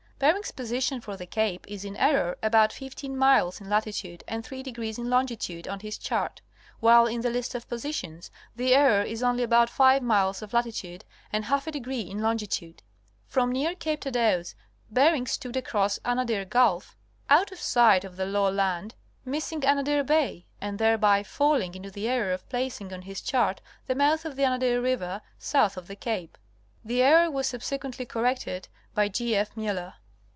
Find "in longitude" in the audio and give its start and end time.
4.99-5.67, 12.01-12.83